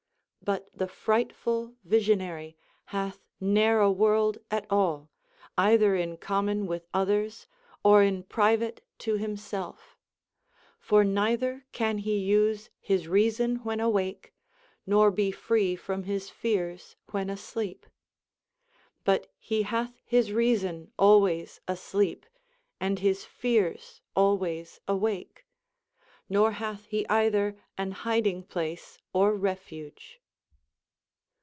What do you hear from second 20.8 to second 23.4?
always asleep, and his